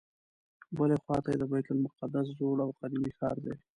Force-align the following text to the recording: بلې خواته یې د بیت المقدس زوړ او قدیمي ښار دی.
بلې 0.77 0.97
خواته 1.03 1.27
یې 1.31 1.37
د 1.39 1.43
بیت 1.51 1.67
المقدس 1.71 2.27
زوړ 2.37 2.57
او 2.65 2.69
قدیمي 2.79 3.11
ښار 3.17 3.37
دی. 3.45 3.53